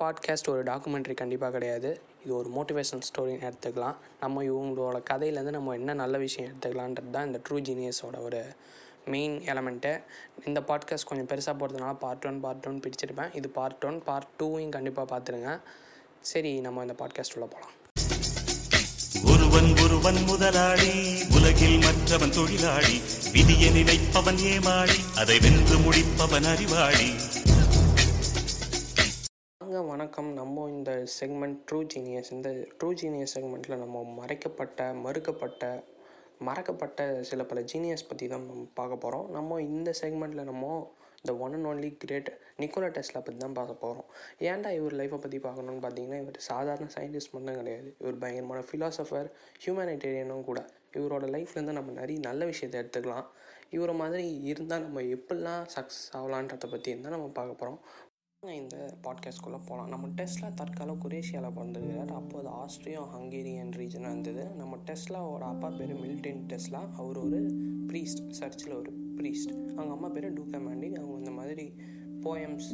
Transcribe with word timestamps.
Podcast 0.00 0.48
ஒரு 0.52 0.62
documentary 0.62 1.14
கண்டிப்பாக 1.20 1.52
கிடையாது. 1.52 1.90
இது 2.22 2.32
ஒரு 2.38 2.48
மோட்டிவேஷனல் 2.56 3.04
ஸ்டோரின்னு 3.06 3.44
எடுத்துக்கலாம். 3.48 3.94
நம்ம 4.22 4.42
இவங்களோட 4.44 4.98
கதையிலேருந்து 5.10 5.54
நம்ம 5.56 5.74
என்ன 5.74 5.94
நல்ல 6.00 6.16
விஷயம் 6.24 6.48
எடுத்துக்கலான்றது 6.48 7.12
தான் 7.14 7.26
இந்த 7.26 7.38
ட்ரூ 7.46 7.58
ஜீனியஸோட 7.68 8.18
ஒரு 8.26 8.40
மெயின் 9.12 9.36
எலமெண்ட்டு 9.52 9.92
இந்த 10.48 10.60
பாட்காஸ்ட் 10.70 11.08
கொஞ்சம் 11.10 11.28
பெருசாக 11.30 11.54
போகிறதுனால 11.60 11.94
பார்ட் 12.04 12.26
ஒன் 12.30 12.40
பார்ட் 12.44 12.68
ஒன் 12.70 12.82
பிடிச்சிருப்பேன் 12.84 13.32
இது 13.40 13.50
பார்ட் 13.58 13.86
ஒன் 13.90 13.98
பார்ட் 14.08 14.28
டூவையும் 14.40 14.74
கண்டிப்பாக 14.76 15.08
பார்த்துருங்க. 15.12 15.52
சரி 16.32 16.52
நம்ம 16.66 16.84
இந்த 16.88 16.96
பாட்காஸ்ட் 17.02 17.36
உள்ள 17.38 17.48
போகலாம் 17.54 17.74
ஒருவன் 19.32 19.70
ஒருவன் 19.84 20.20
முதலாளி 20.30 20.92
உலகில் 21.38 21.78
மற்றவன் 21.86 22.36
தொழிலாளி 22.38 22.96
விதியை 23.36 23.70
நினைப்பவன் 23.78 24.42
ஏமாளி 24.52 25.00
அதை 25.22 25.38
வென்று 25.46 25.78
முடிப்பவன் 25.86 26.48
அறிவாளி. 26.54 27.10
வணக்கம். 29.84 30.28
நம்ம 30.38 30.64
இந்த 30.70 30.90
செக்மெண்ட் 31.16 31.56
ட்ரூ 31.68 31.78
ஜீனியஸ் 31.92 32.30
இந்த 32.34 32.50
ட்ரூ 32.78 32.88
ஜீனியஸ் 33.00 33.34
செக்மெண்ட்டில் 33.36 33.80
நம்ம 33.82 34.02
மறைக்கப்பட்ட 34.18 34.84
மறுக்கப்பட்ட 35.04 35.62
மறக்கப்பட்ட 36.48 37.00
சில 37.30 37.44
பல 37.50 37.60
ஜீனியஸ் 37.72 38.06
பற்றி 38.08 38.26
தான் 38.32 38.46
நம்ம 38.50 38.64
பார்க்க 38.80 39.02
போகிறோம் 39.04 39.26
நம்ம 39.36 39.60
இந்த 39.70 39.92
செக்மெண்ட்டில் 40.00 40.48
நம்ம 40.50 40.70
இந்த 41.22 41.34
one 41.44 41.54
and 41.56 41.68
only 41.70 41.90
great 42.02 42.30
Nikola 42.62 42.90
Tesla 42.96 43.20
பற்றி 43.20 43.38
தான் 43.44 43.58
பார்க்க 43.58 43.82
போகிறோம் 43.84 44.08
ஏன்டா 44.50 44.72
இவர் 44.78 44.98
லைஃப்பை 45.00 45.18
பற்றி 45.24 45.40
பார்க்கணுன்னு 45.46 45.84
பார்த்தீங்கன்னா 45.86 46.20
இவர் 46.24 46.40
சாதாரண 46.50 46.88
சயின்டிஸ்ட் 46.96 47.34
மட்டும் 47.34 47.60
கிடையாது. 47.60 47.88
இவர் 48.02 48.20
பயங்கரமான 48.24 48.62
ஃபிலாசபர் 48.70 49.28
ஹியூமனிடேரியனும் 49.64 50.48
கூட. 50.50 50.60
இவரோட 50.98 51.24
லைஃப்லேருந்து 51.36 51.78
நம்ம 51.78 51.94
நிறைய 52.00 52.18
நல்ல 52.28 52.44
விஷயத்தை 52.52 52.76
எடுத்துக்கலாம். 52.82 53.26
இவரை 53.76 53.94
மாதிரி 54.00 54.26
இருந்தால் 54.50 54.84
நம்ம 54.84 55.00
எப்படிலாம் 55.16 55.64
சக்ஸஸ் 55.74 56.06
ஆகலான்றதை 56.18 56.68
பற்றி 56.74 56.92
இருந்தால் 56.92 57.16
நம்ம 57.16 57.30
பார்க்க 57.38 57.60
போகிறோம் 57.60 57.80
இந்த 58.54 58.94
பாட்காஸ்ட்குள்ளே 59.02 59.60
போகலாம் 59.66 59.88
நம்ம 59.88 60.08
டெஸ்லா 60.08 60.54
தற்கால 60.54 60.92
குரேஷியாவில் 60.92 61.52
பிறந்திருக்கிறார். 61.52 62.08
அப்போது 62.08 62.48
ஆஸ்ட்ரியோ 62.48 63.02
ஹங்கேரியன் 63.16 63.72
ரீஜனாக 63.76 64.10
இருந்தது. 64.10 64.46
நம்ம 64.46 64.76
டெஸ்லாவோட 64.76 65.38
அப்பா 65.38 65.70
பேர் 65.70 65.94
மில்டன் 65.94 66.44
டெஸ்லா. 66.46 66.88
அவர் 66.96 67.18
ஒரு 67.18 67.40
ப்ரீஸ்ட் 67.88 68.30
சர்ச்சில் 68.30 68.74
ஒரு 68.74 69.14
ப்ரீஸ்ட் 69.16 69.64
அவங்க 69.74 69.92
அம்மா 69.92 70.08
பேர் 70.08 70.32
டூகா 70.32 70.60
மேண்டி. 70.60 70.94
அவங்க 70.94 71.18
இந்த 71.18 71.30
மாதிரி 71.30 71.74
போயம்ஸ் 72.20 72.68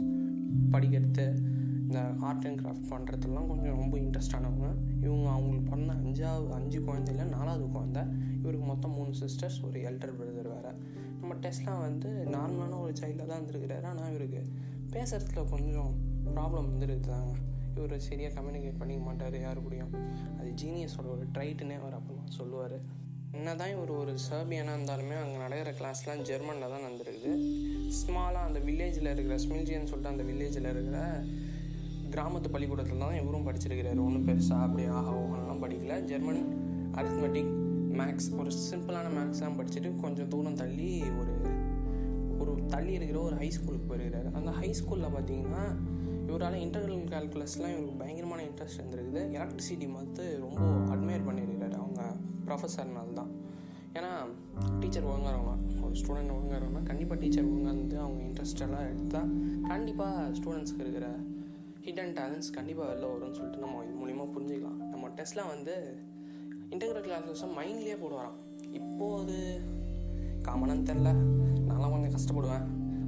படிக்கிறது 0.70 1.36
இந்த 1.82 2.12
ஆர்ட் 2.20 2.46
அண்ட் 2.46 2.60
கிராஃப்ட் 2.60 2.90
பண்ணுறதுலாம் 2.90 3.46
கொஞ்சம் 3.46 3.76
ரொம்ப 3.76 3.98
இன்ட்ரெஸ்டானவங்க 3.98 4.74
இவங்க 5.02 5.28
அவங்களுக்கு 5.28 5.70
பிறந்த 5.70 5.92
அஞ்சாவது 5.92 6.50
அஞ்சு 6.50 6.80
குழந்தையில 6.80 7.24
நாலாவது 7.24 7.68
குழந்தை. 7.68 8.02
இவருக்கு 8.40 8.66
மொத்தம் 8.66 8.92
மூணு 8.92 9.10
சிஸ்டர்ஸ் 9.10 9.66
ஒரு 9.66 9.80
எல்டர் 9.80 10.14
பிரதர் 10.18 10.54
வேறு. 10.54 10.74
நம்ம 11.20 11.34
டெஸ்ட்லாம் 11.34 11.80
வந்து 11.80 12.24
நார்மலான 12.26 12.80
ஒரு 12.80 12.92
சைல்டில் 13.00 13.26
தான் 13.26 13.40
இருந்திருக்கிறாரு. 13.40 13.82
ஆனால் 13.82 14.08
இவருக்கு 14.08 14.44
பேசுகிறதுல 14.94 15.42
கொஞ்சம் 15.50 15.92
ப்ராப்ளம் 16.34 16.66
வந்துருக்குதாங்க 16.70 17.32
இவர் 17.76 17.94
சரியாக 18.00 18.32
கம்யூனிகேட் 18.38 18.80
பண்ணிக்க 18.80 19.02
மாட்டார் 19.04 19.36
யாரு 19.40 19.60
கூடயும் 19.60 19.94
அது 20.38 20.48
ஜீனியஸோட 20.62 21.06
ஒரு 21.14 21.24
ட்ரைட்டுன்னே 21.34 21.76
அவர் 21.80 21.94
அப்போ 21.98 22.14
சொல்லுவார். 22.38 22.76
என்ன 23.32 23.54
தான் 23.54 23.70
இவர் 23.70 23.90
ஒரு 23.90 24.12
சர்பியனாக 24.30 24.76
இருந்தாலுமே 24.78 25.16
அங்கே 25.22 25.36
நடக்கிற 25.36 25.70
கிளாஸ்லாம் 25.78 26.22
ஜெர்மனில் 26.22 26.72
தான் 26.72 26.84
நடந்திருக்குது. 26.86 27.30
ஸ்மாலாக 28.00 28.48
அந்த 28.48 28.58
வில்லேஜில் 28.58 29.10
இருக்கிற 29.12 29.38
ஸ்மில்ஜின்னு 29.38 29.90
சொல்லிட்டு 29.92 30.12
அந்த 30.14 30.22
வில்லேஜில் 30.22 30.68
இருக்கிற 30.72 31.24
கிராமத்து 32.10 32.48
பள்ளிக்கூடத்தில் 32.50 32.98
தான் 32.98 33.18
இவரும் 33.22 33.46
படிச்சிருக்கிறாரு. 33.48 34.00
ஒன்றும் 34.06 34.28
பெருசாக 34.28 34.66
அப்படி 34.66 34.84
ஆஹா 34.86 35.12
ஓஹெல்லாம் 35.12 35.62
படிக்கல. 35.64 36.04
ஜெர்மன் 36.04 36.42
அரித்மெட்டிக் 36.94 37.52
மேக்ஸ் 38.00 38.28
ஒரு 38.38 38.50
சிம்பிளான 38.70 39.08
மேக்ஸ்லாம் 39.18 39.58
படிச்சுட்டு 39.58 40.00
கொஞ்சம் 40.00 40.28
தூரம் 40.28 40.54
தள்ளி 40.54 41.02
ஒரு 41.20 41.34
தள்ளி 42.74 42.92
இருக்கிற 42.92 43.20
ஒரு 43.20 43.36
ஹை 43.36 43.48
ஸ்கூலுக்கு 43.50 43.88
போயிருக்கிறாரு 43.88 44.30
அந்த 44.38 44.50
ஹை 44.50 44.70
ஸ்கூலில் 44.80 45.14
பார்த்தீங்கன்னா 45.16 45.64
இவரால் 46.28 46.60
இன்டர்னல் 46.64 47.10
கால்குலஸ்லாம் 47.14 47.72
இவருக்கு 47.72 48.00
பயங்கரமான 48.02 48.42
இன்ட்ரெஸ்ட் 48.42 48.80
இருந்திருக்குது. 48.80 49.22
எலக்ட்ரிசிட்டி 49.38 49.86
வந்து 49.92 50.24
ரொம்ப 50.44 50.60
அட்மையர் 50.94 51.26
பண்ணியிருக்கிறாரு 51.28 51.76
அவங்க 51.82 52.02
ப்ரொஃபஸர்னால் 52.46 53.12
தான் 53.12 53.30
ஏன்னா 53.98 54.10
டீச்சர் 54.80 55.04
ஒழுங்காக 55.04 55.38
ஒரு 55.82 55.94
ஸ்டூடெண்ட் 56.00 56.32
ஒழுங்காக 56.34 56.80
கண்டிப்பாக 56.84 57.20
டீச்சர் 57.20 57.44
ஒழுங்காக 57.44 57.76
இருந்து 57.76 57.98
அவங்க 57.98 58.20
இன்ட்ரெஸ்டெல்லாம் 58.28 58.86
எடுத்தால் 58.92 59.30
கண்டிப்பாக 59.68 60.30
ஸ்டூடெண்ட்ஸ்க்கு 60.38 60.84
இருக்கிற 60.84 61.06
ஹிடன் 61.86 62.14
டேலண்ட்ஸ் 62.18 62.54
கண்டிப்பாக 62.54 62.86
வெளில 62.90 63.06
வரும்னு 63.10 63.36
சொல்லிட்டு 63.38 63.64
நம்ம 63.64 63.84
இது 63.84 63.94
மூலிமா 64.02 64.26
புரிஞ்சுக்கலாம். 64.34 64.80
நம்ம 64.92 65.08
டெஸ்ட்லாம் 65.08 65.52
வந்து 65.54 65.74
இன்டெகிரல் 66.70 67.06
கிளாஸஸும் 67.08 67.54
மைண்ட்லேயே 67.58 67.96
போடுவாராம். 68.02 68.38
இப்போது 68.72 69.36
காமனான்னு 70.48 70.88
தெரில 70.90 71.10
நான்லாம் 71.68 71.92
கொஞ்சம் 71.94 72.14
கஷ்டப்படுவேன். 72.16 72.64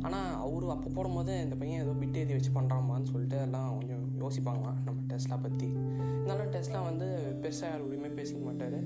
ஆனால் 0.07 0.31
அவரு 0.45 0.67
அப்போ 0.75 0.89
போடும்போது 0.95 1.33
இந்த 1.45 1.57
பையன் 1.61 1.83
ஏதோ 1.85 1.93
பிட் 2.01 2.19
எதி 2.23 2.33
வச்சு 2.37 2.51
பண்ணுறாமான்னு 2.57 3.11
சொல்லிட்டு 3.13 3.39
எல்லாம் 3.47 3.69
கொஞ்சம் 3.79 4.03
யோசிப்பாங்களாம் 4.23 4.79
நம்ம 4.87 4.99
டெஸ்ட்லாம் 5.13 5.45
பற்றி 5.47 5.69
இருந்தாலும் 6.17 6.51
டெஸ்ட்லாம் 6.55 6.89
வந்து 6.91 7.07
பெருசாக 7.43 7.71
யாருடையுமே 7.73 8.11
பேசிக்க 8.19 8.41
மாட்டார். 8.49 8.79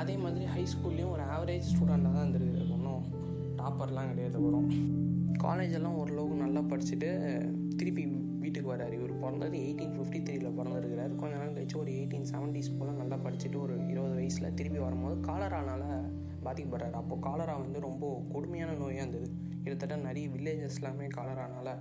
அதே 0.00 0.14
மாதிரி 0.24 0.44
ஹை 0.54 0.64
ஸ்கூல்லேயும் 0.72 1.12
ஒரு 1.14 1.24
ஆவரேஜ் 1.34 1.70
ஸ்டூடெண்ட்டாக 1.72 2.14
தான் 2.16 2.24
இருந்திருக்கு 2.24 2.74
ஒன்றும் 2.76 3.02
டாப்பர்லாம் 3.60 4.10
கிடையாது 4.12 4.38
வரும் 4.46 4.68
காலேஜ் 5.44 5.76
எல்லாம் 5.78 5.98
ஓரளவுக்கு 6.00 6.36
நல்லா 6.44 6.60
படிச்சுட்டு 6.72 7.10
திருப்பி 7.80 8.04
வீட்டுக்கு 8.42 8.68
வராரு 8.74 8.94
இவர் 9.00 9.20
பிறந்தது 9.22 9.56
எயிட்டீன் 9.66 9.94
ஃபிஃப்டி 9.96 10.20
த்ரீல 10.26 10.50
பிறந்திருக்கிறார். 10.58 11.12
கொஞ்ச 11.20 11.32
நாள் 11.36 11.54
கழிச்சு 11.56 11.76
ஒரு 11.82 11.90
எயிட்டீன் 11.98 12.28
செவன்டிஸ் 12.32 12.74
போல் 12.78 12.98
நல்லா 13.00 13.16
படிச்சுட்டு 13.24 13.58
ஒரு 13.60 13.74
இருபது 13.92 14.14
வயசில் 14.14 14.54
திருப்பி 14.54 14.78
வரும்போது 14.78 15.16
காலரானால் 15.28 15.86
பாதிக்கப்படுறாரு. 16.44 16.96
அப்போ 17.02 17.16
காலரா 17.20 17.56
வந்து 17.56 17.80
ரொம்ப 17.80 18.22
கொடுமையான 18.32 18.72
நோயாக 18.72 19.02
இருந்தது. 19.02 19.30
கிட்டத்தட்ட 19.62 20.04
நிறைய 20.04 20.28
வில்லேஜஸ் 20.28 20.82
எல்லாமே 20.82 21.06
காலரானால 21.06 21.76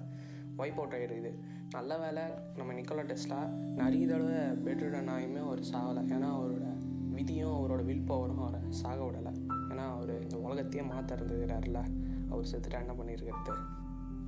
வைப் 0.55 0.77
அவுட் 0.77 0.93
ஆகிடுது 0.93 1.31
நல்ல 1.71 1.97
வேலை 1.97 2.23
நம்ம 2.55 2.73
நிக்கோலா 2.73 3.03
டெஸ்லா 3.11 3.49
நிறைய 3.75 4.07
தடவை 4.07 4.33
பெட்ரிடன் 4.65 5.11
ஆகியுமே 5.15 5.41
அவர் 5.45 5.59
சாகலை. 5.59 6.01
ஏன்னா 6.13 6.29
அவரோட 6.37 6.65
விதியும் 7.09 7.53
அவரோட 7.53 7.85
வில் 7.85 8.03
பவரும் 8.07 8.37
அவரை 8.37 8.59
சாக 8.69 9.03
விடலை. 9.03 9.33
ஏன்னா 9.69 9.85
அவர் 9.95 10.21
இந்த 10.21 10.37
உலகத்தையே 10.37 10.85
மாற்ற 10.85 11.15
அவர் 11.15 12.49
செத்துட்டு 12.51 12.79
என்ன 12.79 12.93
பண்ணியிருக்கிறது 12.93 13.53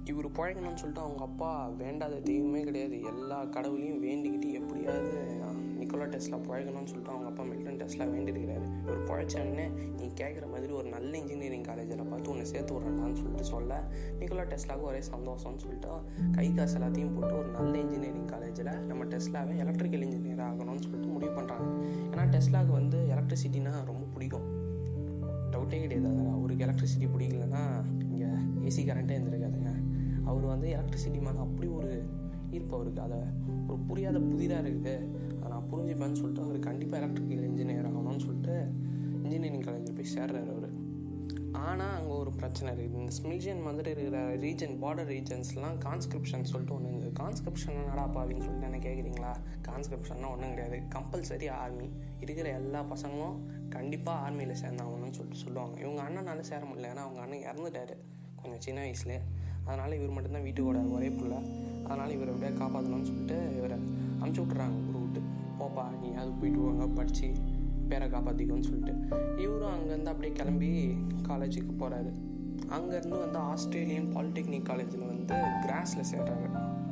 இவர் 0.04 0.26
பழகணும்னு 0.26 0.82
சொல்லிட்டு 0.82 1.02
அவங்க 1.02 1.24
அப்பா 1.24 1.68
வேண்டாத 1.68 2.16
தெய்வமே 2.20 2.62
கிடையாது. 2.64 3.02
எல்லா 3.02 3.46
கடவுளையும் 3.46 4.04
வேண்டிக்கிட்டு 4.04 4.52
எப்படியாவது 4.52 5.42
நிக்கோலா 5.84 6.08
டெஸ்லா 6.14 6.38
பழகணும்னு 6.48 6.92
சொல்லிட்டு 6.92 7.14
அவங்க 7.14 7.28
அப்பா 7.28 7.44
மில்டன் 7.44 7.80
டெஸ்லா 7.82 8.06
வேண்டியிருக்கிறாரு. 8.14 8.66
இவர் 8.84 9.04
பழச்சோடனே 9.12 9.66
நீ 10.00 10.06
கேட்குற 10.22 10.46
மாதிரி 10.52 10.74
ஒரு 10.74 10.90
நல்ல 10.90 11.18
இன்ஜினியரிங் 11.18 11.64
காலேஜில் 11.64 12.04
பார்த்து 12.10 12.30
உன்னை 12.30 12.46
சேர்த்து 12.46 12.80
விட்றான்னு 12.80 13.20
சொல்லிட்டு 13.22 13.44
சொல்ல 13.44 13.82
நிக்கோலா 14.20 14.46
டெஸ்லாவுக்கு 14.54 14.90
ஒரே 14.92 15.00
சந்தோஷம்னு 15.14 15.62
சொல்லிட்டு 15.64 15.92
கை 16.32 16.54
காசு 16.54 16.80
எல்லாத்தையும் 16.80 17.16
போட்டு 17.20 17.38
ஒரு 17.38 17.48
நல்ல 17.48 17.78
இன்ஜினியரிங் 17.78 18.26
காலேஜில் 18.26 18.72
நம்ம 18.86 19.04
டெஸ்லாவை 19.04 19.56
எலக்ட்ரிக்கல் 19.66 20.04
இன்ஜினியர் 20.08 20.44
ஆகணும்னு 20.50 20.86
சொல்லிட்டு 20.86 21.08
முடிவு 21.08 21.42
பண்ணுறாங்க 21.42 21.70
ஏன்னா 22.12 22.26
டெஸ்லாவுக்கு 22.36 22.72
வந்து 22.72 23.00
எலக்ட்ரிசிட்டினா 23.16 23.74
ரொம்ப 23.86 24.06
பிடிக்கும். 24.14 24.48
டவுட்டே 25.52 25.80
கிடையாது. 25.80 26.30
அவருக்கு 26.30 26.66
எலக்ட்ரிசிட்டி 26.66 27.08
பிடிக்கலன்னா 27.16 27.62
இங்கே 28.10 28.30
ஏசி 28.68 28.82
கரண்ட்டே 28.88 29.16
இருந்திருக்காதுங்க. 29.18 29.72
அவர் 30.26 30.44
வந்து 30.44 30.68
எலக்ட்ரிசிட்டி 30.70 31.20
மேலே 31.26 31.38
அப்படி 31.38 31.68
ஒரு 31.68 32.04
ஈர்ப்பு 32.52 32.76
அவருக்கு. 32.76 33.02
அதை 33.02 33.18
ஒரு 33.68 33.78
புரியாத 33.88 34.20
புதிராக 34.20 34.68
இருக்குது. 34.68 34.96
புரிஞ்சுப்பேன்னு 35.74 36.22
சொல்லிட்டு 36.22 36.42
அவர் 36.42 36.60
கண்டிப்பாக 36.60 37.06
எலக்ட்ரிக்கல் 37.06 37.50
இன்ஜினியர் 37.50 37.90
ஆகணும்னு 37.90 38.26
சொல்லிட்டு 38.28 38.56
இன்ஜினியரிங் 39.24 39.62
காலேஜில் 39.62 39.96
போய் 39.96 40.14
சேர்றாரு 40.16 40.52
அவர். 40.56 40.82
ஆனால் 41.52 41.96
அங்கே 41.98 42.14
ஒரு 42.14 42.32
பிரச்சனை 42.32 42.74
இருக்குது 42.74 43.00
இந்த 43.00 43.12
ஸ்மில்ஜியன் 43.22 43.64
மாதிரி 43.64 43.90
இருக்கிற 43.90 44.36
ரீஜன் 44.36 44.74
பார்டர் 44.84 45.10
ரீஜன்ஸ்லாம் 45.16 45.78
கான்ஸ்கிரிப்ஷன் 45.86 46.44
சொல்லிட்டு 46.44 46.76
ஒன்று 46.76 46.90
இருக்குது 46.90 47.18
கான்ஸ்கிரிப்ஷன் 47.20 47.78
என்னடா 47.82 48.06
பாவின்னு 48.08 48.46
சொல்லிட்டு 48.46 48.68
என்ன 48.70 48.78
கேட்குறீங்களா 48.78 49.32
கான்ஸ்கிரிப்ஷன்னா 49.68 50.30
ஒன்றும் 50.32 50.54
கிடையாது. 50.54 50.82
கம்பல்சரி 50.96 51.50
ஆர்மி 51.50 51.90
இருக்கிற 52.20 52.50
எல்லா 52.50 52.84
பசங்களும் 52.84 53.38
கண்டிப்பாக 53.70 54.30
ஆர்மியில் 54.30 54.62
சேர்ந்தாங்கன்னு 54.64 55.12
சொல்லிட்டு 55.12 55.44
சொல்லுவாங்க. 55.44 55.80
இவங்க 55.80 56.02
அண்ணனால 56.04 56.40
சேர 56.40 56.66
முடியல. 56.66 56.92
ஏன்னா 56.94 57.04
அவங்க 57.06 57.22
அண்ணன் 57.22 57.46
இறந்துட்டாரு. 57.52 57.96
கொஞ்சம் 58.36 58.60
சின்ன 58.60 58.82
வயசுலேயே. 58.82 59.20
அதனால் 59.66 59.94
இவர் 59.94 60.10
மட்டும்தான் 60.10 60.42
வீட்டுக்கோட 60.42 60.92
ஒரே 60.92 61.10
பிள்ளை. 61.10 61.38
அதனால் 61.86 62.12
இவரை 62.12 62.34
எப்படியா 62.34 62.54
காப்பாற்றணும்னு 62.62 63.10
சொல்லிட்டு 63.12 63.56
இவரை 63.58 63.78
அமுச்சு 64.22 64.42
விட்றாங்க 64.44 64.86
குரு 64.86 65.00
விட்டு 65.00 65.22
போப்பா 65.60 66.00
நீ 66.02 66.14
அது 66.14 66.32
போயிட்டு 66.32 66.62
வாங்க 66.62 66.88
படித்து 66.88 67.34
பேரை 67.88 68.08
காப்பாற்றிக்கோன்னு 68.08 68.64
சொல்லிட்டு. 68.64 69.18
இவரும் 69.38 69.74
அங்கேருந்து 69.76 70.06
அப்படியே 70.06 70.34
கிளம்பி 70.34 70.98
காலேஜுக்கு 71.28 71.74
போகிறாரு 71.80 72.12
அங்கேருந்து 72.70 73.20
வந்து 73.20 73.40
ஆஸ்திரேலியன் 73.40 74.16
பாலிடெக்னிக் 74.16 74.64
காலேஜில் 74.64 75.06
வந்து 75.06 75.36
கிராஸில் 75.36 76.10
சேர்றாரு. 76.12 76.48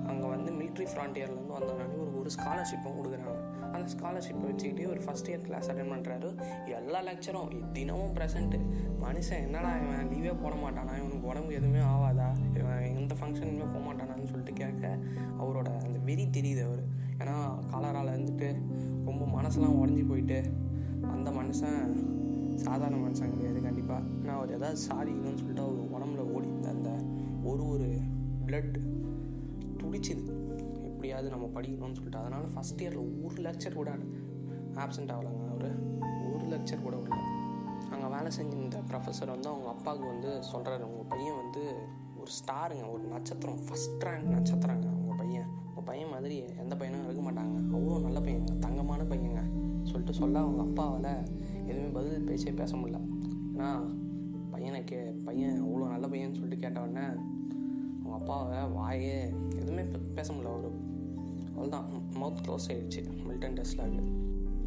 அங்கே 0.06 0.28
வந்து 0.28 0.52
மிலிட்ரி 0.52 0.88
ஃப்ராண்டியர்லேருந்து 0.94 1.56
வந்தோடனே 1.58 2.00
ஒரு 2.00 2.20
ஒரு 2.20 2.30
ஸ்காலர்ஷிப்பும் 2.30 2.98
கொடுக்குறாங்க. 2.98 3.60
அந்த 3.72 3.92
ஸ்காலர்ஷிப்பை 3.98 4.46
வச்சுக்கிட்டு 4.46 4.90
ஒரு 4.90 5.02
ஃபஸ்ட் 5.02 5.30
இயர் 5.30 5.42
கிளாஸ் 5.42 5.72
அட்டன் 5.72 5.92
பண்ணுறாரு 5.92 6.30
எல்லா 6.66 7.02
லெக்சரும் 7.02 7.72
தினமும் 7.72 8.14
ப்ரெசென்ட்டு 8.14 8.60
மனுஷன் 9.04 9.42
என்னடா 9.42 9.70
இவன் 9.78 10.10
லீவே 10.10 10.34
போட 10.42 10.56
மாட்டானா? 10.56 10.94
இவனுக்கு 10.98 11.28
உடம்பு 11.28 11.54
எதுவுமே 11.54 11.80
ஆகாதா? 11.80 12.58
இவன் 12.60 12.96
எந்த 12.96 13.16
ஃபங்க்ஷனுமே 13.16 13.66
போக 13.74 13.94
மாட்டானான்னு 13.94 14.24
சொல்லிட்டு 14.24 14.54
கேட்க 14.54 14.98
அவரோட 15.40 15.70
அந்த 15.84 16.00
வெறி 16.06 16.28
தெரியுது 16.34 16.64
அவர். 16.66 17.01
ஏன்னா 17.22 17.38
காலரால் 17.74 18.14
இருந்துட்டு 18.14 18.62
ரொம்ப 19.06 19.42
மனசெல்லாம் 19.42 19.78
உடஞ்சி 19.82 20.08
போயிட்டு 20.08 20.44
அந்த 21.02 21.32
மனுஷன் 21.32 22.10
சாதாரண 22.56 23.08
மனுஷன் 23.08 23.30
கிடையாது 23.30 23.62
கண்டிப்பாக 23.62 24.04
நான் 24.24 24.36
அவர் 24.36 24.52
எதாவது 24.52 24.80
சாதிக்கணும்னு 24.80 25.36
சொல்லிட்டு 25.36 25.62
அவர் 25.62 25.92
உடம்புல 25.92 26.18
ஓடி 26.18 26.48
இருந்த 26.48 26.70
அந்த 26.70 26.90
ஒரு 27.44 27.68
ஒரு 27.68 28.00
பிளட் 28.46 28.76
துடிச்சிது. 29.78 30.24
எப்படியாவது 30.84 31.30
நம்ம 31.30 31.46
படிக்கணும்னு 31.46 31.94
சொல்லிட்டு. 31.94 32.18
அதனால் 32.18 32.46
ஃபஸ்ட் 32.46 32.82
இயரில் 32.82 33.24
ஒரு 33.24 33.36
லெக்சர் 33.36 33.74
கூட 33.74 33.92
ஆப்சண்ட் 34.74 35.12
ஆகலைங்க 35.12 35.50
அவர். 35.50 35.84
ஒரு 36.34 36.46
லெக்சர் 36.46 36.82
கூட 36.82 36.96
விடல. 36.96 37.20
அங்கே 37.90 38.06
வேலை 38.06 38.32
செஞ்சிருந்த 38.38 38.82
ப்ரொஃபஸர் 38.92 39.28
வந்து 39.28 39.50
அவங்க 39.50 39.68
அப்பாவுக்கு 39.68 40.08
வந்து 40.08 40.40
சொல்கிறாரு 40.54 40.82
உங்கள் 40.82 41.06
பையன் 41.10 41.36
வந்து 41.36 41.74
ஒரு 42.18 42.32
ஸ்டாருங்க 42.32 42.92
ஒரு 42.92 43.04
நட்சத்திரம் 43.04 43.56
ஃபஸ்ட் 43.56 44.04
ரேங்க் 44.04 44.36
நட்சத்திரங்க 44.38 44.88
அவங்க. 44.88 45.11
பையன் 45.86 46.08
உங்கள் 46.08 46.10
பையன் 46.10 46.10
மாதிரி 46.10 46.58
எந்த 46.58 46.76
பையனும் 46.76 47.04
இருக்க 47.04 47.22
மாட்டாங்க. 47.28 47.56
அவ்வளோ 47.76 48.02
நல்ல 48.02 48.20
பையங்க 48.20 48.60
தங்கமான 48.60 49.04
பையங்க. 49.04 49.42
சொல்லிட்டு 49.84 50.14
சொல்ல 50.14 50.40
அவங்க 50.40 50.62
அப்பாவால் 50.64 51.28
எதுவுமே 51.66 51.88
பதில் 51.88 52.24
பேச்சே 52.24 52.52
பேச 52.52 52.76
முடியல. 52.76 53.00
ஏன்னா 53.54 53.70
பையனை 54.52 54.84
கே 54.84 54.98
பையன் 54.98 55.64
அவ்வளோ 55.64 55.88
நல்ல 55.88 56.08
பையன் 56.08 56.34
சொல்லிட்டு 56.34 56.64
கேட்ட 56.64 56.82
உடனே 56.82 57.06
அவங்க 58.04 58.16
அப்பாவை 58.20 58.58
வாயே 58.80 59.16
எதுவுமே 59.56 59.84
பேச 60.16 60.34
முடியல 60.34 60.54
ஒரு 60.58 60.72
அவ்வளோதான் 61.56 61.88
மவுத் 62.20 62.44
க்ளோஸ் 62.46 62.70
ஆகிடுச்சு 62.70 63.04
மில்டன் 63.28 63.58
டெஸ்லாக்கு 63.60 64.04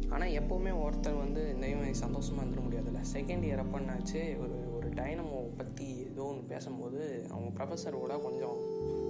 ஆனால் 0.09 0.29
எப்போவுமே 0.29 0.73
ஒருத்தர் 0.85 1.17
வந்து 1.17 1.41
இந்த 1.53 1.93
சந்தோஷமாக 1.93 2.47
இருந்துட 2.47 2.63
முடியாதுல்ல. 2.65 3.01
செகண்ட் 3.13 3.45
இயர் 3.47 3.63
அப்போ 3.63 3.79
என்னாச்சு 3.79 4.21
ஒரு 4.39 4.57
ஒரு 4.75 4.89
டைனமோ 4.89 5.39
பற்றி 5.57 5.87
ஏதோ 6.25 6.33
ஒன்று 6.33 6.51
பேசும்போது 6.53 6.99
அவங்க 7.31 7.49
ப்ரொஃபஸரோட 7.57 8.13
கொஞ்சம் 8.25 8.55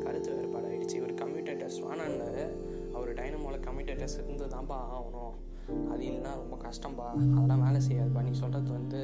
கருத்து 0.03 0.29
வேறுபாடாயிடுச்சு. 0.37 0.95
இவர் 0.99 1.13
கம்ப்யூட்டர் 1.21 1.59
டெஸ்ட் 1.61 1.83
வேணான்னாரு 1.83 2.43
அவர் 2.95 3.09
டைனமோவில் 3.19 3.63
கம்ப்யூட்டர் 3.67 3.99
டெஸ்ட் 4.01 4.19
இருந்து 4.23 4.45
தான்ப்பா 4.55 4.77
ஆகணும். 4.95 5.35
அது 5.91 6.01
இல்லைன்னா 6.07 6.31
ரொம்ப 6.41 6.55
கஷ்டம்பா. 6.65 7.05
அதெல்லாம் 7.37 7.63
வேலை 7.65 7.79
செய்யாதுப்பா. 7.87 8.23
நீ 8.27 8.33
சொல்கிறது 8.41 8.69
வந்து 8.79 8.99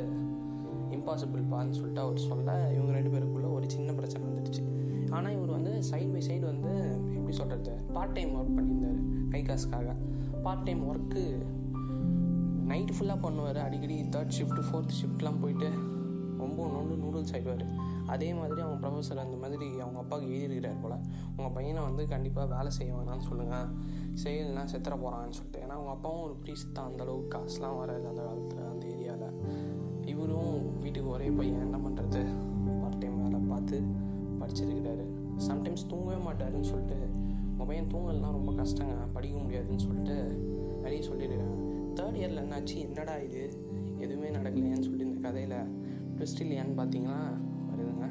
இம்பாசிபிள்பான்னு 0.98 1.78
சொல்லிட்டு 1.78 2.04
அவர் 2.06 2.20
சொல்ல 2.30 2.50
இவங்க 2.76 2.92
ரெண்டு 2.98 3.14
பேருக்குள்ளே 3.14 3.52
ஒரு 3.58 3.70
சின்ன 3.76 3.96
பிரச்சனை 4.00 4.24
வந்துடுச்சு. 4.30 4.64
ஆனால் 5.16 5.36
இவர் 5.38 5.56
வந்து 5.58 5.74
சைடு 5.92 6.10
பை 6.16 6.24
சைடு 6.30 6.46
வந்து 6.54 6.74
எப்படி 7.16 7.36
சொல்கிறது 7.42 7.76
பார்ட் 7.96 8.16
டைம் 8.18 8.34
ஒர்க் 8.40 8.58
பண்ணியிருந்தார் 8.58 9.00
கை 9.36 9.44
காசுக்காக. 9.52 9.96
பார்ட் 10.48 10.66
டைம் 10.68 10.84
ஒர்க்கு 10.92 11.24
நைட்டு 12.72 12.94
ஃபுல்லாக 12.98 13.20
பண்ணுவார். 13.28 13.62
அடிக்கடி 13.68 13.96
தேர்ட் 14.16 14.36
ஷிஃப்ட் 14.40 14.62
ஃபோர்த் 14.68 14.98
ஷிஃப்ட்லாம் 15.00 15.42
போயிட்டு 15.42 15.72
ரொம்ப 16.42 16.68
நொண்டு 16.68 16.96
நூடுல்ஸ் 17.04 17.34
ஆகிடுவார் 17.34 17.66
அதே 18.08 18.34
மாதிரி 18.34 18.62
அவங்க 18.62 18.78
ப்ரொஃபஸர் 18.84 19.24
அந்த 19.24 19.38
மாதிரி 19.38 19.68
அவங்க 19.80 20.00
அப்பாவுக்கு 20.00 20.34
எழுதியிருக்கிறார் 20.34 20.82
போல் 20.82 20.96
உங்கள் 21.38 21.54
பையனை 21.54 21.82
வந்து 21.84 22.08
கண்டிப்பாக 22.08 22.48
வேலை 22.56 22.72
செய்ய 22.72 22.94
வேணாம்னு 22.94 23.28
சொல்லுங்கள் 23.30 23.68
செயல்னா 24.24 24.64
செத்துற 24.72 24.94
போகிறான்னு 25.04 25.38
சொல்லிட்டு. 25.38 25.60
ஏன்னா 25.60 25.76
அவங்க 25.78 25.90
அப்பாவும் 25.90 26.24
ஒரு 26.24 26.36
ப்ரீஸ்ட் 26.44 26.74
தான் 26.74 26.88
அந்தளவுக்கு 26.92 27.30
காசுலாம் 27.38 27.78
வராது 27.78 28.08
அந்த 28.08 28.22
காலத்தில் 28.24 28.70
அந்த 28.72 28.86
ஏரியாவில் 28.88 29.38
இவரும் 30.06 30.80
வீட்டுக்கு 30.80 31.10
ஒரே 31.10 31.30
பையன் 31.30 31.62
என்ன 31.62 31.78
பண்ணுறது 31.78 32.22
பார்ட் 32.82 32.98
டைம் 32.98 33.22
வேலை 33.24 33.40
பார்த்து 33.50 33.78
படிச்சிருக்கிறாரு. 34.42 35.06
சம்டைம்ஸ் 35.48 35.88
தூங்கவே 35.88 36.20
மாட்டாருன்னு 36.26 36.70
சொல்லிட்டு 36.72 37.00
உங்கள் 37.52 37.68
பையன் 37.68 37.92
தூங்கலாம் 37.94 38.38
ரொம்ப 38.40 38.52
கஷ்டங்க 38.52 38.96
படிக்க 39.14 39.38
முடியாதுன்னு 39.38 39.80
சொல்லிட்டு 39.80 40.16
நிறைய 40.82 41.02
சொல்லியிருக்காங்க 41.10 41.58
தேர்ட் 41.98 42.18
இயரில் 42.20 42.42
என்னாச்சு? 42.44 42.76
என்னடா 42.78 43.16
இது? 43.18 43.42
எதுவுமே 43.98 44.30
நடக்கலையேன்னு 44.30 44.86
சொல்லிட்டு 44.86 45.08
இந்த 45.10 45.20
கதையில் 45.28 45.58
பெஸ்டிலியான்னு 46.22 46.44
இல்லையான்னு 46.44 46.78
பார்த்தீங்கன்னா 46.78 47.20
வருதுங்க. 47.72 48.08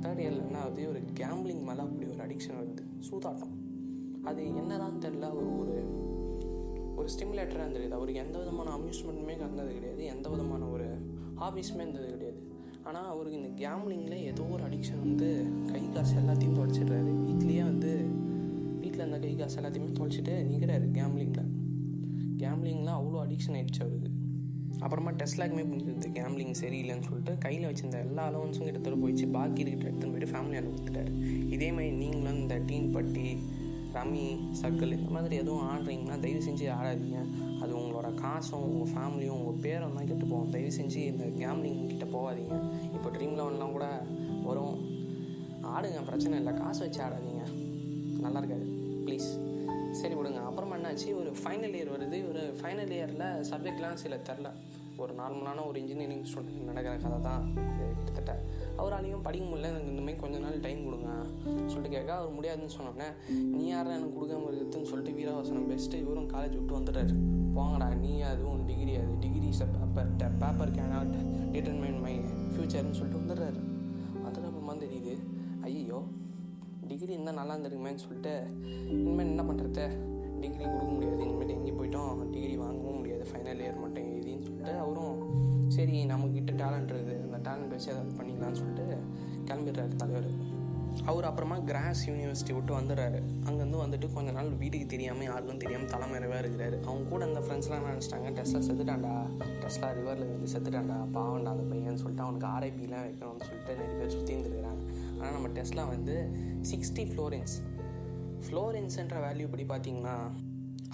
தேர்ட் 0.00 0.20
இயரில் 0.20 0.46
என்ன 0.46 0.58
ஆகுது 0.58 0.88
ஒரு 0.88 1.00
கேம்பிளிங் 1.20 1.62
மேலே 1.62 1.78
அப்படி 1.78 2.10
ஒரு 2.10 2.26
அடிக்ஷன் 2.26 2.58
வருது. 2.60 2.84
சூதாட்டம். 3.10 3.54
அது 4.24 4.54
என்னதான் 4.54 4.98
தெரில 5.00 5.34
ஒரு 5.34 5.58
ஒரு 5.58 5.98
ஒரு 6.96 7.08
ஸ்டிமுலேட்டராக 7.18 7.60
இருந்தது. 7.60 7.92
அவருக்கு 7.92 8.20
எந்த 8.20 8.38
விதமான 8.38 8.70
அம்யூஸ்மெண்ட்டுமே 8.76 9.38
கலந்தது 9.38 9.72
கிடையாது. 9.72 10.04
எந்த 10.04 10.28
விதமான 10.28 10.64
ஒரு 10.64 10.88
ஹாபீஸுமே 11.40 11.74
இருந்தது 11.74 12.10
கிடையாது. 12.10 12.48
ஆனால் 12.84 13.08
அவருக்கு 13.08 13.42
இந்த 13.42 13.68
கேம்லிங்கில் 13.68 14.22
ஏதோ 14.22 14.42
ஒரு 14.42 14.62
அடிக்ஷன் 14.62 14.98
வந்து 14.98 15.46
கை 15.72 15.88
காசு 15.88 16.20
எல்லாத்தையும் 16.20 16.58
தொலைச்சிடுறாரு. 16.58 17.12
வீட்லேயே 17.26 17.62
வந்து 17.62 18.06
வீட்டில் 18.80 18.98
இருந்த 18.98 19.18
கை 19.18 19.36
காசு 19.36 19.60
எல்லாத்தையுமே 19.60 19.92
தொலைச்சிட்டு 19.98 20.34
நிற்கிறாரு 20.50 20.86
கேம்லிங்கில் 20.92 21.48
கேம்லிங்லாம் 22.36 22.98
அவ்வளோ 23.00 23.20
அடிக்ஷன் 23.26 23.52
ஆகிடுச்சு 23.52 23.80
அவருக்கு. 23.80 24.09
அப்புறமா 24.80 25.10
டெஸ்லாக்குமே 25.10 25.64
புரிஞ்சுது. 25.70 26.08
கேம்லிங் 26.18 26.54
சரியில்லைன்னு 26.60 27.06
சொல்லிட்டு 27.08 27.38
கையில் 27.38 27.66
வச்சிருந்த 27.70 27.98
எல்லா 28.06 28.22
அலவன்ஸும் 28.30 28.66
கிட்டத்தட்ட 28.66 28.98
போயிடுச்சு. 29.02 29.26
பாக்கி 29.30 29.60
இருக்கிற 29.60 29.90
எடுத்துன்னு 29.90 30.14
போயிட்டு 30.14 30.34
ஃபேமிலியால் 30.34 30.68
கொடுத்துட்டாரு. 30.68 31.12
இதே 31.56 31.72
மாதிரி 31.72 31.90
நீங்களும் 32.02 32.38
இந்த 32.38 32.56
டீன் 32.70 32.90
பட்டி 32.92 33.26
ரம்மி 33.94 34.24
சர்க்கிள் 34.62 34.96
இந்த 34.96 35.10
மாதிரி 35.10 35.36
எதுவும் 35.36 35.68
ஆடுறீங்கன்னா 35.70 36.18
தயவு 36.20 36.42
செஞ்சு 36.48 36.66
ஆடாதீங்க. 36.78 37.20
அது 37.62 37.72
உங்களோட 37.78 38.14
காசும் 38.14 38.64
உங்கள் 38.68 38.92
ஃபேமிலியும் 38.92 39.36
உங்கள் 39.38 39.60
பேரும் 39.66 39.94
தான் 39.94 40.08
கெட்டு 40.10 40.26
போகும். 40.26 40.50
தயவு 40.50 40.72
செஞ்சு 40.78 41.00
இந்த 41.12 41.24
கேம்லிங் 41.40 41.80
கிட்டே 41.86 42.08
போகாதீங்க. 42.16 42.56
இப்போ 42.94 43.10
ட்ரீம் 43.16 43.36
லெவன்லாம் 43.40 43.76
கூட 43.76 43.86
வரும். 44.48 44.76
ஆடுங்க 45.74 46.02
பிரச்சனை 46.10 46.38
இல்லை. 46.38 46.54
காசு 46.54 46.80
வச்சு 46.80 47.02
ஆடாதீங்க. 47.02 47.44
நல்லா 48.24 48.38
இருக்காது 48.38 48.66
ப்ளீஸ் 49.06 49.30
சரி 49.90 50.14
விடுங்க. 50.14 50.40
அப்புறமா 50.44 50.76
என்னாச்சு? 50.76 51.08
ஒரு 51.20 51.30
ஃபைனல் 51.42 51.74
இயர் 51.74 51.92
வருது. 51.94 52.28
ஒரு 52.28 52.54
ஃபைனல் 52.60 52.92
இயரில் 52.96 53.44
சப்ஜெக்ட்லாம் 53.50 53.94
சில 53.94 54.16
தெரில. 54.16 54.50
ஒரு 54.96 55.12
நார்மலான 55.14 55.66
ஒரு 55.66 55.80
இன்ஜினியரிங் 55.80 56.24
ஸ்டூடெண்ட் 56.24 56.62
நடக்கிற 56.62 56.96
கதை 56.96 57.20
தான். 57.20 57.54
கிட்டத்தட்ட. 58.04 58.42
அவராலையும் 58.78 59.22
படிக்க 59.22 59.46
முடியல. 59.46 59.70
எனக்கு 59.72 59.90
இந்தமாதிரி 59.92 60.16
கொஞ்ச 60.16 60.38
நாள் 60.38 60.60
டைம் 60.60 60.84
கொடுங்க 60.84 61.08
சொல்லிட்டு 61.66 61.96
கேட்க 61.96 62.14
அவர் 62.14 62.32
முடியாதுன்னு 62.32 62.72
சொன்னோன்னே 62.78 63.32
நீ 63.32 63.66
யாரா 63.66 63.90
எனக்கு 63.90 64.16
கொடுக்காம 64.20 64.48
இருக்குதுன்னு 64.52 64.90
சொல்லிட்டு 64.92 65.20
வீரவாசனம் 65.20 65.68
பெஸ்ட்டு 65.70 65.94
இவரும் 65.94 66.30
காலேஜ் 66.30 66.64
விட்டு 66.64 66.78
வந்துடுறாரு 66.78 67.14
போங்கடா. 67.56 67.94
நீ 67.94 68.20
அதுவும் 68.20 68.66
டிகிரி 68.66 68.94
அது. 68.94 69.18
Degree 69.20 69.46
is 69.46 69.58
paper 69.58 70.36
paper 70.38 70.70
can 70.70 70.94
not 70.96 71.14
determine 71.52 72.00
my 72.00 72.18
ஃப்யூச்சர்னு 72.52 72.98
சொல்லிட்டு 73.00 73.22
வந்துடுறாரு. 73.22 73.60
அதுக்கப்புறமா 74.26 74.74
தெரியுது 74.84 75.14
ஐயோ 75.62 76.02
டிகிரி 76.90 77.12
இருந்தால் 77.16 77.38
நல்லா 77.38 77.54
இருந்திருக்குமேன்னு 77.54 78.02
சொல்லிட்டு 78.04 78.32
இனிமேல் 79.00 79.30
என்ன 79.32 79.42
பண்ணுறது 79.48 79.84
டிகிரி 80.42 80.64
கொடுக்க 80.64 80.90
முடியாது. 80.94 81.20
இனிமேல் 81.26 81.54
எங்கே 81.56 81.72
போயிட்டோம். 81.78 82.20
டிகிரி 82.34 82.54
வாங்கவும் 82.62 82.98
முடியாது. 83.00 83.24
ஃபைனல் 83.30 83.60
இயர் 83.64 83.82
மட்டும் 83.82 84.06
எழுதின்னு 84.12 84.46
சொல்லிட்டு 84.46 84.72
அவரும் 84.84 85.16
சரி 85.76 85.96
நம்மக்கிட்ட 86.12 86.52
டேலண்ட் 86.62 86.92
இருக்குது. 86.92 87.16
அந்த 87.26 87.38
டேலண்ட் 87.48 87.74
வச்சு 87.74 87.90
அதை 87.94 88.02
பண்ணிக்கலாம்னு 88.18 88.60
சொல்லிட்டு 88.62 88.86
கிளம்பிடுறாரு 89.48 90.00
தலைவர். 90.02 90.30
அவர் 91.04 91.24
அப்புறமா 91.24 91.58
கிராஸ் 91.58 92.10
யூனிவர்சிட்டி 92.10 92.54
விட்டு 92.54 92.78
வந்துடுறாரு. 92.78 93.22
அங்கேருந்து 93.44 93.82
வந்துட்டு 93.84 94.12
கொஞ்ச 94.12 94.30
நாள் 94.30 94.48
வீட்டுக்கு 94.48 94.86
தெரியாமல் 94.86 95.22
யாருக்கும் 95.22 95.56
தெரியாமல் 95.56 95.88
தலைமறைவாக 95.88 96.46
இருக்கிறாரு. 96.46 96.82
அவங்க 96.82 97.08
கூட 97.08 97.24
அந்த 97.24 97.40
ஃப்ரெண்ட்ஸ்லாம் 97.40 97.88
நினச்சிட்டாங்க? 97.90 98.28
டெஸ்லா 98.38 98.60
செத்துட்டான்டா. 98.68 99.14
டெஸ்லா 99.42 99.88
ரிவரில் 99.98 100.30
வந்து 100.32 100.48
செத்துட்டான்டா. 100.52 100.98
பாவண்டா 101.14 101.44
அந்த 101.44 101.62
பையன் 101.62 101.96
சொல்லிட்டு 101.96 102.22
அவனுக்கு 102.22 102.46
ஆர்ஐபிலாம் 102.46 103.04
வைக்கணும்னு 103.06 103.46
சொல்லிட்டு 103.46 103.76
நிறைய 103.76 103.98
பேர் 103.98 104.08
சுற்றி 104.08 104.34
இருந்துருக்கிறாங்க. 104.34 104.82
ஆனால் 105.18 105.32
நம்ம 105.32 105.48
டெஸ்லா 105.48 105.88
வந்து 105.88 106.30
சிக்ஸ்டி 106.70 107.04
ஃப்ளோரின்ஸ் 107.10 107.56
ஃப்ளோரின்ஸ்ன்ற 108.46 109.16
வேல்யூ 109.26 109.54
இப்படி 109.54 109.64
பார்த்தீங்கன்னா 109.64 110.30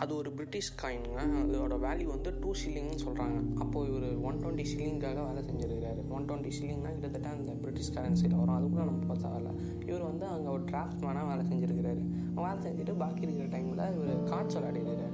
அது 0.02 0.12
ஒரு 0.16 0.30
பிரிட்டிஷ் 0.38 0.70
காயினுங்க 0.80 1.20
அதோட 1.42 1.74
வேல்யூ 1.84 2.08
வந்து 2.14 2.30
டூ 2.40 2.50
ஷில்லிங்னு 2.60 2.98
சொல்கிறாங்க 3.04 3.36
அப்போது 3.62 3.88
இவர் 3.90 4.08
ஒன் 4.28 4.40
டுவெண்ட்டி 4.42 4.64
ஷில்லிங்காக 4.70 5.20
வேலை 5.28 5.42
செஞ்சுருக்காரு 5.48 6.00
ஒன் 6.16 6.26
டுவெண்ட்டி 6.28 6.50
ஷில்லிங்னா 6.56 6.90
கிட்டத்தட்ட 6.96 7.28
அந்த 7.36 7.52
பிரிட்டிஷ் 7.62 7.92
கரன்சியில் 7.96 8.36
வரும். 8.40 8.56
அது 8.58 8.66
கூட 8.74 8.82
நம்ம 8.90 9.06
பார்த்தா 9.12 9.30
வரல 9.34 9.52
இவர் 9.88 10.04
வந்து 10.10 10.26
அங்கே 10.34 10.50
ஒரு 10.56 10.64
டிராஃப்ட்மேனாக 10.72 11.26
வேலை 11.30 11.44
செஞ்சுருக்கிறாரு. 11.50 12.02
வேலை 12.40 12.58
செஞ்சுட்டு 12.66 12.94
பாக்கி 13.02 13.24
இருக்கிற 13.26 13.48
டைமில் 13.54 13.84
இவர் 13.96 14.22
கார்ட்ஸ் 14.32 14.58
விளையாடிருக்காரு 14.58 15.08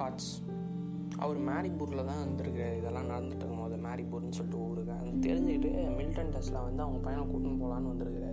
கார்ட்ஸ் 0.00 0.32
அவர் 1.24 1.38
மேரிபூரில் 1.48 2.08
தான் 2.10 2.22
இருந்திருக்காரு 2.22 2.76
இதெல்லாம் 2.78 3.10
நடந்துட்டு 3.12 3.42
இருக்கும்போது 3.42 3.76
மேரிபூர்னு 3.88 4.36
சொல்லிட்டு 4.38 4.62
ஊருக்கு. 4.68 4.92
அது 5.00 5.10
தெரிஞ்சுக்கிட்டு 5.26 5.70
மில்டன் 5.98 6.32
டெஸ்ட்டில் 6.36 6.64
வந்து 6.68 6.82
அவங்க 6.84 7.00
பையனை 7.06 7.24
கூட்டின்னு 7.32 7.60
போகலான்னு 7.62 7.92
வந்திருக்கிறாரு. 7.92 8.23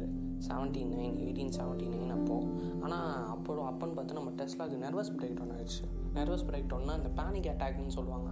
Seventy 0.47 0.81
nine 0.91 1.17
eighteen 1.23 1.53
seventy 1.57 1.87
nine 1.93 2.13
அப்போது 2.17 2.47
ஆனால் 2.81 3.27
அப்போ 3.27 3.53
அப்போன்னு 3.69 3.95
பார்த்து 3.97 4.17
நம்ம 4.19 4.31
டெஸ்ட்லாக்கு 4.39 4.77
நர்வஸ் 4.85 5.11
பிரேக் 5.17 5.37
டவுன் 5.39 5.53
ஆயிடுச்சு. 5.55 5.83
நர்வஸ் 6.13 6.45
பிரேக் 6.49 6.69
டவுன்னா 6.71 6.95
இந்த 6.99 7.11
பேனிக் 7.19 7.49
அட்டாக்னு 7.51 7.95
சொல்லுவாங்க. 7.97 8.29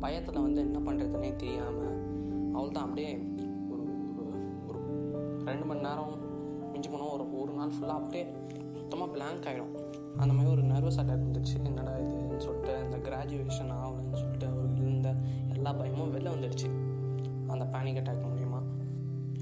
பயத்தில் 0.00 0.40
வந்து 0.40 0.60
என்ன 0.60 0.78
பண்ணுறதுனே 0.78 1.36
தெரியாமல் 1.36 1.96
அவள் 2.52 2.72
தான் 2.72 2.84
அப்படியே 2.84 3.10
ஒரு 3.72 3.84
ஒரு 4.68 4.80
ரெண்டு 5.44 5.64
மணி 5.64 5.80
நேரம் 5.80 6.14
மிஞ்சி 6.72 6.88
போனோம் 6.90 7.12
ஒரு 7.12 7.24
ஒரு 7.40 7.52
நாள் 7.52 7.74
ஃபுல்லாக 7.76 8.00
அப்படியே 8.00 8.24
சுத்தமாக 8.76 9.12
பிளாங்க் 9.12 9.48
ஆகிடும் 9.50 9.74
அந்த 10.16 10.32
மாதிரி 10.34 10.50
ஒரு 10.52 10.62
நர்வஸ் 10.62 11.00
அட்டாக் 11.00 11.26
வந்துடுச்சு 11.26 11.56
என்னடா 11.64 11.92
இதுன்னு 11.92 12.38
சொல்லிட்டு 12.38 12.74
இந்த 12.84 12.96
கிராஜுவேஷன் 13.08 13.72
ஆகலன்னு 13.78 14.20
சொல்லிட்டு 14.22 14.46
அவருக்கு 14.46 14.82
இருந்த 14.82 15.10
எல்லா 15.54 15.72
பயமும் 15.72 16.12
வெளில 16.14 16.32
வந்துடுச்சு. 16.36 16.68
அந்த 17.46 17.64
பேனிக் 17.64 18.00
அட்டாக் 18.00 18.24
மூலியமாக 18.24 18.49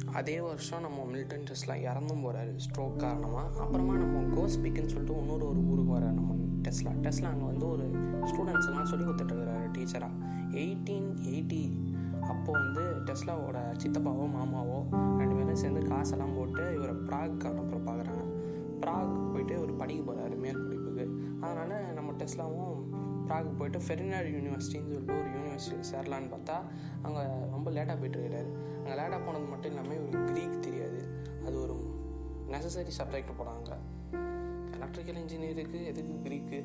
அதே 0.07 0.41
வருஷம் 0.41 0.81
நம்ம 0.81 1.07
மில்டன் 1.13 1.45
டெஸ்ட்லாம் 1.45 1.83
இறந்தும் 1.83 2.25
போகிறாரு 2.25 2.59
ஸ்ட்ரோக் 2.59 2.97
காரணமாக 2.97 3.59
அப்புறமா 3.59 3.95
நம்ம 3.95 4.41
கோஸ்பிக்குன்னு 4.41 4.87
சொல்லிட்டு 4.87 5.19
இன்னொரு 5.19 5.49
ஒரு 5.49 5.61
ஊருக்கு 5.61 5.93
வர 5.93 6.05
நம்ம 6.07 6.35
டெஸ்லா 6.63 6.91
டெஸ்லா 7.03 7.25
அங்கே 7.25 7.45
வந்து 7.45 7.69
ஒரு 7.69 7.91
ஸ்டூடெண்ட்ஸ்லாம் 8.21 8.83
சொல்லி 8.83 9.05
கொடுத்துட்ருக்கிறாரு 9.05 9.71
டீச்சராக 9.73 10.11
எயிட்டீன் 10.51 11.15
எயிட்டி 11.23 11.87
அப்போது 12.21 12.59
வந்து 12.59 13.13
டெஸ்லாவோட 13.13 13.77
சித்தப்பாவோ 13.85 14.29
மாமாவோ 14.31 14.79
ரெண்டு 15.19 15.35
பேரும் 15.35 15.55
சேர்ந்து 15.55 15.87
காசெல்லாம் 15.87 16.35
போட்டு 16.37 16.75
இவரை 16.75 16.95
ப்ராக் 16.95 17.45
அனுப்புற 17.45 17.79
பார்க்குறாங்க. 17.87 18.25
ப்ராக் 18.81 19.31
போயிட்டு 19.33 19.61
ஒரு 19.61 19.73
படிக்க 19.73 20.13
போகிறாரு 20.13 20.35
மேற்படிப்புக்கு 20.37 21.09
அதனால் 21.41 21.93
நம்ம 21.93 22.13
டெஸ்லாவும் 22.13 22.75
ப்ராக் 23.29 23.51
போயிட்டு 23.59 23.81
ஃபெரினார் 23.87 24.29
யூனிவர்சிட்டின்னு 24.37 24.95
சொல்லிட்டு 24.95 25.19
ஒரு 25.21 25.31
யூனிவர்சிட்டி 25.37 25.89
சேரலான்னு 25.93 26.33
பார்த்தா 26.35 26.57
அங்கே 27.07 27.23
ரொம்ப 27.55 27.69
லேட்டாக 27.77 27.97
போயிட்டு 28.03 28.43
அங்கே 28.79 28.97
லேட்டாக 29.01 29.21
போனது 29.27 29.47
மட்டும் 29.53 29.73
இல்லாமல் 29.73 29.97
இவருக்கு 29.99 30.29
க்ரீக் 30.33 30.65
தெரியாது. 30.67 31.01
அது 31.47 31.57
ஒரு 31.65 31.77
நெசசரி 32.55 32.93
சப்ஜெக்ட் 33.01 33.39
போனாங்க 33.41 33.73
எலக்ட்ரிக்கல் 34.77 35.19
இன்ஜினியருக்கு 35.23 35.79
எதுக்கு 35.91 36.15
க்ரீக்கு 36.27 36.59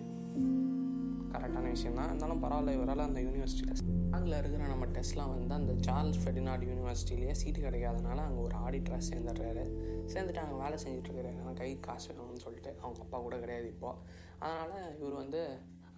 கரெக்டான 1.33 1.69
விஷயம் 1.75 1.97
தான். 1.99 2.09
இருந்தாலும் 2.09 2.41
பரவாயில்ல 2.43 2.73
இவரால் 2.77 3.07
அந்த 3.07 3.19
யூனிவர்சிட்டியில் 3.25 3.79
அங்கே 4.17 4.35
இருக்கிற 4.41 4.63
நம்ம 4.71 4.85
டெஸ்ட்லாம் 4.95 5.31
வந்து 5.35 5.53
அந்த 5.59 5.73
சார்ல்ஸ் 5.85 6.19
ஃபெடினாட் 6.23 6.65
யூனிவர்சிட்டிலேயே 6.69 7.33
சீட்டு 7.39 7.59
கிடைக்காதனால 7.65 8.25
அங்கே 8.27 8.41
ஒரு 8.47 8.55
ஆடிட்டராக 8.65 9.03
சேர்ந்துடுறாரு. 9.09 9.63
சேர்ந்துட்டு 10.13 10.43
அங்கே 10.43 10.57
வேலை 10.63 10.77
செஞ்சுட்ருக்கிறாரு 10.83 11.39
ஆனால் 11.41 11.57
கை 11.61 11.69
காசு 11.87 12.07
வேணும்னு 12.11 12.43
சொல்லிட்டு. 12.45 12.71
அவங்க 12.81 13.01
அப்பா 13.05 13.19
கூட 13.25 13.37
கிடையாது 13.43 13.67
இப்போது 13.73 13.99
அதனால் 14.39 14.95
இவர் 14.99 15.21
வந்து 15.23 15.41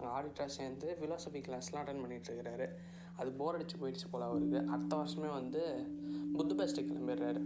ஆடிட்டராக 0.00 0.46
சேர்ந்து 0.46 0.96
ஃபிலாசபி 1.00 1.36
கிளாஸ்லாம் 1.36 1.80
அட்டன் 1.82 2.02
பண்ணிகிட்ருக்கிறாரு 2.04 2.68
அது 3.16 3.30
போர் 3.30 3.54
அடித்து 3.54 3.76
போயிடுச்சு 3.76 4.08
போல் 4.10 4.22
அவருக்கு 4.22 4.66
அடுத்த 4.66 4.96
வருஷமே 4.96 5.32
வந்து 5.32 5.90
புத்துபெஸ்ட்டு 6.38 6.86
கிளம்பிடுறாரு. 6.88 7.40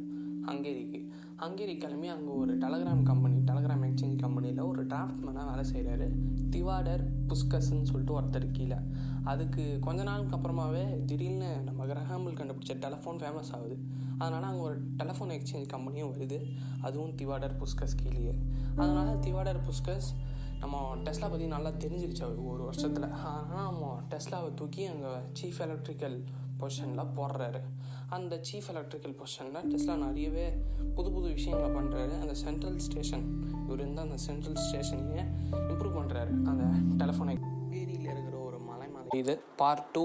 ஹங்கேரிக்கு. 0.47 1.09
ஹங்கேரி 1.39 1.79
கிளம்பி 1.79 2.09
அங்கே 2.09 2.31
ஒரு 2.31 2.59
டெலகிராம் 2.59 3.03
கம்பெனி 3.03 3.39
டெலகிராம் 3.39 3.85
எக்ஸ்சேஞ்ச் 3.89 4.19
கம்பெனியில் 4.19 4.59
ஒரு 4.59 4.87
டிராஃப்ட்மேனாக 4.87 5.55
வேலை 5.55 5.71
செய்கிறாரு 5.73 6.11
திவாடர் 6.51 7.05
புஸ்கஸ்ன்னு 7.29 7.83
சொல்லிட்டு 7.83 8.21
ஒருத்தர் 8.21 8.51
கீழே. 8.53 8.77
அதுக்கு 9.25 9.79
கொஞ்ச 9.81 10.03
நாளுக்கு 10.03 10.37
அப்புறமாவே 10.37 11.05
திடீர்னு 11.05 11.61
நம்ம 11.65 11.87
கிரஹாம்பிள் 11.87 12.39
கண்டுபிடிச்ச 12.41 12.75
டெலஃபோன் 12.75 13.19
ஃபேமஸ் 13.19 13.53
ஆகுது. 13.53 13.79
அதனால் 14.19 14.43
அங்கே 14.43 14.63
ஒரு 14.63 14.81
டெலஃபோன் 14.97 15.39
எக்ஸ்சேஞ்ச் 15.39 15.69
கம்பெனியும் 15.73 16.13
வருது. 16.17 16.51
அதுவும் 16.81 17.15
திவாடர் 17.15 17.57
புஸ்கஸ் 17.57 17.97
கீழேயே. 18.03 18.35
அதனால் 18.77 19.19
திவாடர் 19.19 19.63
புஸ்கஸ் 19.63 20.15
நம்ம 20.63 20.77
டெஸ்லா 21.07 21.29
பற்றி 21.31 21.47
நல்லா 21.55 21.71
தெரிஞ்சிருச்சு 21.83 22.23
அவர் 22.27 22.41
ஒரு 22.53 22.63
வருஷத்தில். 22.69 23.07
ஆனால் 23.31 23.69
நம்ம 23.69 23.87
டெஸ்லாவை 24.13 24.51
தூக்கி 24.55 24.83
அங்கே 24.87 25.13
சீஃப் 25.39 25.61
எலக்ட்ரிக்கல் 25.67 26.17
பொசிஷனில் 26.61 27.13
போடுறாரு. 27.19 27.61
அந்த 28.17 28.35
சீஃப் 28.49 28.69
எலக்ட்ரிக்கல் 28.73 29.15
பொசிஷனில் 29.21 29.69
டெஸ்லா 29.71 29.95
நிறையவே 30.05 30.47
புது 30.97 31.09
புது 31.13 31.27
விஷயங்களை 31.37 31.71
பண்ணுறாரு 31.77 32.15
அந்த 32.21 32.35
சென்ட்ரல் 32.45 32.79
ஸ்டேஷன் 32.79 33.25
இவர் 33.65 33.81
இருந்தால் 33.81 34.07
அந்த 34.09 34.19
சென்ட்ரல் 34.27 34.59
ஸ்டேஷனையே 34.67 35.25
இம்ப்ரூவ் 35.71 35.97
பண்ணுறாரு 36.01 36.33
அந்த 36.51 36.65
டெலஃபோனை 37.01 37.37
ஏரியில் 37.81 38.11
இருக்கிற 38.15 38.37
ஒரு 38.49 38.59
மலை 38.71 38.89
மலை 38.89 39.19
இது 39.23 39.37
பார்ட் 39.57 39.87
டூ 39.93 40.05